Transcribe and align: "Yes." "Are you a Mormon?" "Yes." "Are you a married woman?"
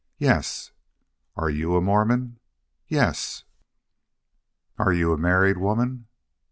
"Yes." 0.17 0.71
"Are 1.35 1.51
you 1.51 1.75
a 1.75 1.79
Mormon?" 1.79 2.39
"Yes." 2.87 3.43
"Are 4.79 4.91
you 4.91 5.13
a 5.13 5.17
married 5.19 5.59
woman?" 5.59 6.07